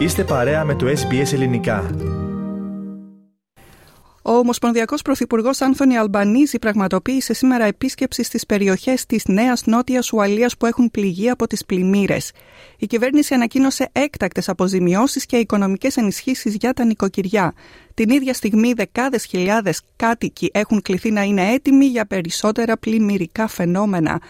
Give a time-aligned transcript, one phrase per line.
[0.00, 1.90] Είστε παρέα με το SBS Ελληνικά.
[4.22, 10.66] Ο Ομοσπονδιακός Πρωθυπουργός Άνθονι Αλμπανίζη πραγματοποίησε σήμερα επίσκεψη στις περιοχές της Νέας Νότιας Ουαλίας που
[10.66, 12.32] έχουν πληγεί από τις πλημμύρες.
[12.78, 17.52] Η κυβέρνηση ανακοίνωσε έκτακτες αποζημιώσεις και οικονομικές ενισχύσεις για τα νοικοκυριά.
[17.94, 24.20] Την ίδια στιγμή, δεκάδες χιλιάδες κάτοικοι έχουν κληθεί να είναι έτοιμοι για περισσότερα πλημμυρικά φαινόμενα.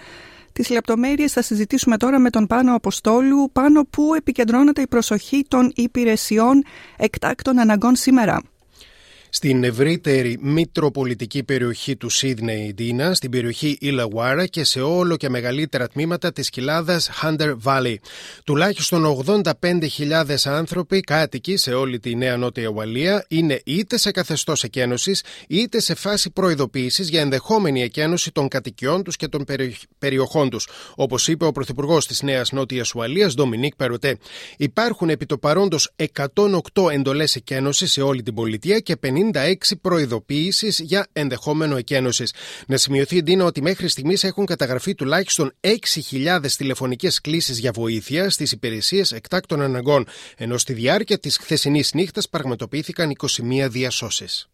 [0.52, 5.72] Τις λεπτομέρειες θα συζητήσουμε τώρα με τον Πάνο Αποστόλου, πάνω που επικεντρώνεται η προσοχή των
[5.74, 6.64] υπηρεσιών
[6.96, 8.42] εκτάκτων αναγκών σήμερα
[9.30, 15.88] στην ευρύτερη μητροπολιτική περιοχή του Σίδνεϊ Ντίνα, στην περιοχή Ιλαουάρα και σε όλο και μεγαλύτερα
[15.88, 17.94] τμήματα της κοιλάδας Hunter Valley.
[18.44, 25.22] Τουλάχιστον 85.000 άνθρωποι κάτοικοι σε όλη τη Νέα Νότια Ουαλία είναι είτε σε καθεστώς εκένωσης
[25.48, 29.44] είτε σε φάση προειδοποίησης για ενδεχόμενη εκένωση των κατοικιών τους και των
[29.98, 30.68] περιοχών τους.
[30.94, 34.18] Όπως είπε ο Πρωθυπουργός της Νέας Νότιας Ουαλίας, Ντομινίκ Περωτέ.
[34.56, 40.78] Υπάρχουν επί το παρόντος 108 εντολές εκένωσης σε όλη την πολιτεία και 50 56 προειδοποίησεις
[40.78, 42.34] για ενδεχόμενο εκένωσης.
[42.66, 48.52] Να σημειωθεί, Ντίνα, ότι μέχρι στιγμής έχουν καταγραφεί τουλάχιστον 6.000 τηλεφωνικές κλήσεις για βοήθεια στις
[48.52, 54.48] υπηρεσίες εκτάκτων αναγκών, ενώ στη διάρκεια της χθεσινής νύχτας πραγματοποιήθηκαν 21 διασώσεις.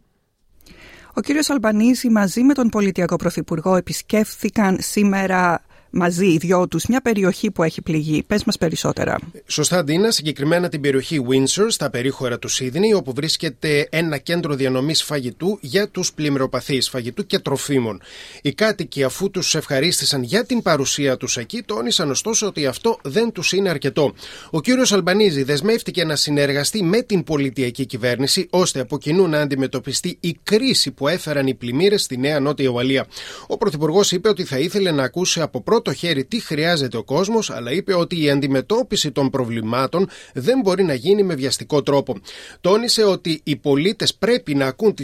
[1.15, 7.01] Ο κύριος Αλμπανίζη μαζί με τον πολιτιακό πρωθυπουργό επισκέφθηκαν σήμερα μαζί οι δυο τους μια
[7.01, 8.23] περιοχή που έχει πληγεί.
[8.23, 9.19] Πες μας περισσότερα.
[9.47, 10.11] Σωστά, Ντίνα.
[10.11, 15.89] Συγκεκριμένα την περιοχή Windsor, στα περίχωρα του Σίδνey, όπου βρίσκεται ένα κέντρο διανομής φαγητού για
[15.89, 18.01] τους πλημμυροπαθείς, φαγητού και τροφίμων.
[18.43, 23.33] Οι κάτοικοι, αφού τους ευχαρίστησαν για την παρουσία τους εκεί, τόνισαν ωστόσο ότι αυτό δεν
[23.33, 24.13] τους είναι αρκετό.
[24.51, 30.17] Ο κύριος Αλμπανίζη δεσμεύτηκε να συνεργαστεί με την πολιτιακή κυβέρνηση, ώστε από κοινού να αντιμετωπιστεί
[30.21, 33.07] η κρίση που έφεραν οι πλημμύρες στη Νέα Νότια Ουαλία.
[33.47, 37.03] Ο Πρωθυπουργός είπε ότι θα ήθελε να ακούσει από πρώτο το χέρι τι χρειάζεται ο
[37.03, 42.17] κόσμος, αλλά είπε ότι η αντιμετώπιση των προβλημάτων δεν μπορεί να γίνει με βιαστικό τρόπο.
[42.61, 44.95] Τόνισε ότι οι πολίτες πρέπει να ακούν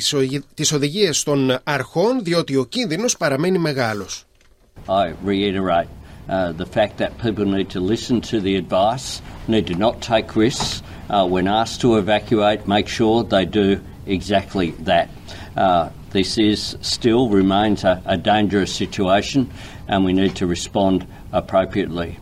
[0.54, 4.24] τις οδηγίες των αρχών, διότι ο κίνδυνος παραμένει μεγάλος.
[4.88, 5.90] I reiterate
[6.28, 9.06] uh, the fact that people need to listen to the advice,
[9.54, 10.70] need to not take risks.
[11.10, 13.66] Uh, when asked to evacuate, make sure they do
[14.06, 15.08] exactly that.
[15.56, 19.50] Uh, this is still remains a, a dangerous situation
[19.88, 22.16] and we need to respond appropriately.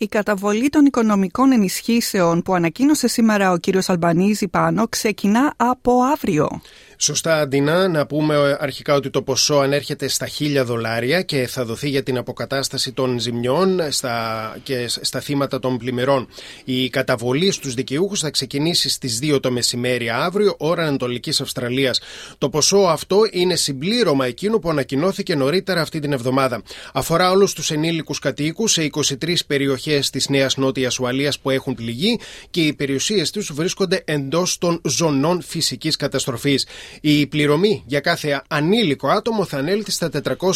[0.00, 6.60] Η καταβολή των οικονομικών ενισχύσεων που ανακοίνωσε σήμερα ο κύριος Αλμπανίζη πάνω ξεκινά από αύριο.
[7.00, 11.88] Σωστά, Αντινά, να πούμε αρχικά ότι το ποσό ανέρχεται στα χίλια δολάρια και θα δοθεί
[11.88, 16.28] για την αποκατάσταση των ζημιών στα, και στα θύματα των πλημμυρών.
[16.64, 22.00] Η καταβολή στους δικαιούχους θα ξεκινήσει στις 2 το μεσημέρι αύριο, ώρα Ανατολικής Αυστραλίας.
[22.38, 26.62] Το ποσό αυτό είναι συμπλήρωμα εκείνου που ανακοινώθηκε νωρίτερα αυτή την εβδομάδα.
[26.92, 32.20] Αφορά όλους τους ενήλικους κατοίκους σε 23 περιοχές της Νέας Νότιας Ουαλίας που έχουν πληγεί
[32.50, 36.66] και οι περιουσίες τους βρίσκονται εντός των ζωνών φυσικής καταστροφής.
[37.00, 40.10] Η πληρωμή για κάθε ανήλικο άτομο θα ανέλθει στα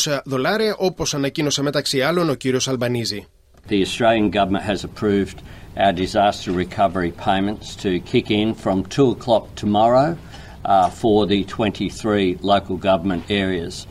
[0.04, 3.26] 400 δολάρια όπως ανακοίνωσε μεταξύ άλλων ο κύριος Αλμπανίζη.
[3.68, 5.38] The Australian government has approved
[5.76, 10.16] our disaster recovery payments to kick in from 2 o'clock tomorrow
[10.64, 13.86] uh, for the 23 local government areas.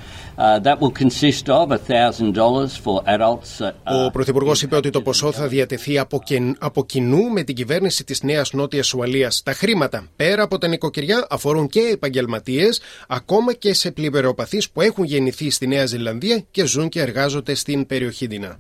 [3.84, 6.00] Ο Πρωθυπουργός είπε ότι το ποσό θα διατεθεί
[6.60, 9.42] από κοινού με την κυβέρνηση της Νέας Νότιας Ουαλίας.
[9.44, 15.04] Τα χρήματα πέρα από τα νοικοκυριά αφορούν και επαγγελματίες, ακόμα και σε πλημμυροπαθείς που έχουν
[15.04, 18.60] γεννηθεί στη Νέα Ζηλανδία και ζουν και εργάζονται στην περιοχή Δινά.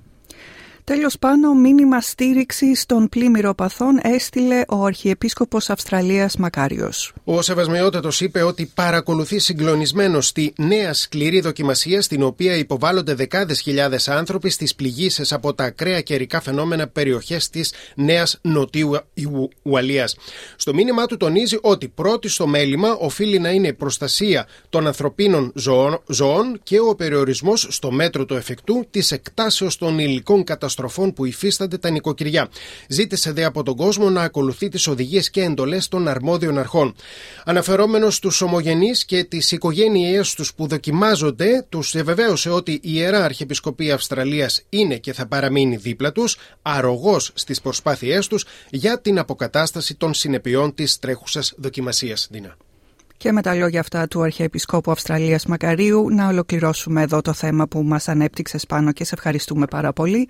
[0.83, 7.13] Τέλος πάνω, μήνυμα στήριξης των πλημμυροπαθών έστειλε ο Αρχιεπίσκοπος Αυστραλίας Μακάριος.
[7.23, 14.07] Ο Σεβασμιότατος είπε ότι παρακολουθεί συγκλονισμένο τη νέα σκληρή δοκιμασία στην οποία υποβάλλονται δεκάδες χιλιάδες
[14.07, 18.97] άνθρωποι στις πληγήσεις από τα ακραία καιρικά φαινόμενα περιοχές της Νέας Νοτιού
[19.61, 20.15] Ουαλίας.
[20.55, 25.53] Στο μήνυμά του τονίζει ότι πρώτη στο μέλημα οφείλει να είναι η προστασία των ανθρωπίνων
[26.07, 31.25] ζώων και ο περιορισμός στο μέτρο του εφικτού της εκτάσεως των υλικών καταστροφών καταστροφών που
[31.25, 32.47] υφίστανται τα νοικοκυριά.
[32.87, 36.95] Ζήτησε δε από τον κόσμο να ακολουθεί τις οδηγίες και εντολές των αρμόδιων αρχών.
[37.45, 43.91] Αναφερόμενος στους ομογενείς και τις οικογένειές τους που δοκιμάζονται, τους διαβεβαίωσε ότι η ιερά Αρχιεπισκοπή
[43.91, 50.13] Αυστραλίας είναι και θα παραμείνει δίπλα τους, αρρωγός στις προσπάθειές τους για την αποκατάσταση των
[50.13, 52.27] συνεπειών της τρέχουσας δοκιμασίας.
[52.31, 52.55] Δίνα.
[53.17, 57.83] Και με τα λόγια αυτά του Αρχιεπισκόπου Αυστραλίας Μακαρίου να ολοκληρώσουμε εδώ το θέμα που
[57.83, 60.29] μας ανέπτυξες πάνω και σε ευχαριστούμε πάρα πολύ.